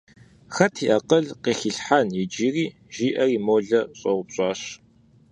Хэт 0.55 0.75
и 0.85 0.87
акъыл 0.97 1.25
къыхилъхьэн 1.43 2.07
иджыри,– 2.21 2.65
жиӀэри 2.95 3.37
молэр 3.45 3.85
щӀэупщӀащ. 3.99 4.61